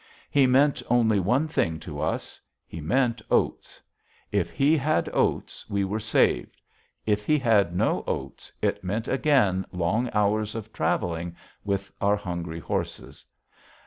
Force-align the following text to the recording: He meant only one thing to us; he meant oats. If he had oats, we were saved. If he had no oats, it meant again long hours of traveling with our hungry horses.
He 0.31 0.47
meant 0.47 0.81
only 0.89 1.19
one 1.19 1.47
thing 1.47 1.79
to 1.81 2.01
us; 2.01 2.41
he 2.65 2.81
meant 2.81 3.21
oats. 3.29 3.79
If 4.31 4.49
he 4.49 4.75
had 4.75 5.07
oats, 5.13 5.69
we 5.69 5.85
were 5.85 5.99
saved. 5.99 6.59
If 7.05 7.23
he 7.23 7.37
had 7.37 7.75
no 7.75 8.03
oats, 8.07 8.51
it 8.63 8.83
meant 8.83 9.07
again 9.07 9.63
long 9.71 10.09
hours 10.11 10.55
of 10.55 10.73
traveling 10.73 11.35
with 11.63 11.91
our 12.01 12.15
hungry 12.15 12.59
horses. 12.59 13.23